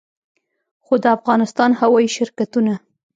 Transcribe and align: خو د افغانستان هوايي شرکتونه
خو 0.85 0.93
د 1.03 1.05
افغانستان 1.17 1.71
هوايي 1.79 2.09
شرکتونه 2.17 2.73